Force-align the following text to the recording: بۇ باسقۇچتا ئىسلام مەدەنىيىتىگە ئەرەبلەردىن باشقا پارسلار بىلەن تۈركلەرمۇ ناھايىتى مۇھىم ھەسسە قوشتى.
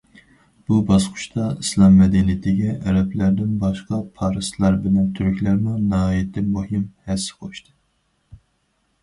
بۇ 0.69 0.77
باسقۇچتا 0.91 1.43
ئىسلام 1.63 1.99
مەدەنىيىتىگە 2.03 2.71
ئەرەبلەردىن 2.87 3.51
باشقا 3.65 4.01
پارسلار 4.17 4.79
بىلەن 4.87 5.13
تۈركلەرمۇ 5.21 5.77
ناھايىتى 5.93 6.45
مۇھىم 6.57 6.89
ھەسسە 7.13 7.39
قوشتى. 7.45 7.73